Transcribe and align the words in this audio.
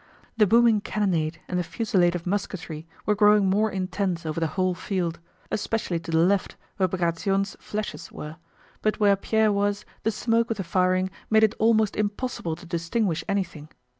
The 0.35 0.47
booming 0.47 0.81
cannonade 0.81 1.39
and 1.47 1.59
the 1.59 1.63
fusillade 1.63 2.15
of 2.15 2.25
musketry 2.25 2.87
were 3.05 3.13
growing 3.13 3.47
more 3.47 3.69
intense 3.69 4.25
over 4.25 4.39
the 4.39 4.47
whole 4.47 4.73
field, 4.73 5.19
especially 5.51 5.99
to 5.99 6.09
the 6.09 6.17
left 6.17 6.55
where 6.77 6.89
Bagratión's 6.89 7.55
flèches 7.57 8.11
were, 8.11 8.37
but 8.81 8.99
where 8.99 9.15
Pierre 9.15 9.51
was 9.51 9.85
the 10.01 10.09
smoke 10.09 10.49
of 10.49 10.57
the 10.57 10.63
firing 10.63 11.11
made 11.29 11.43
it 11.43 11.53
almost 11.59 11.95
impossible 11.95 12.55
to 12.55 12.65
distinguish 12.65 13.23
anything. 13.29 13.69